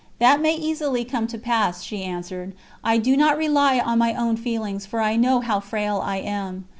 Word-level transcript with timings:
"That 0.17 0.41
may 0.41 0.55
easily 0.55 1.05
come 1.05 1.27
to 1.27 1.37
pass," 1.37 1.83
she 1.83 2.01
answered; 2.03 2.55
"I 2.83 2.97
do 2.97 3.15
not 3.15 3.37
rely 3.37 3.77
on 3.77 3.99
my 3.99 4.15
own 4.15 4.35
feelings, 4.35 4.83
for 4.83 4.99
I 4.99 5.15
know 5.15 5.41
how 5.41 5.59
frail 5.59 6.01
I 6.03 6.17
am. 6.17 6.65